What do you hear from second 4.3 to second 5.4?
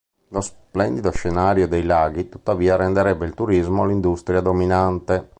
dominante.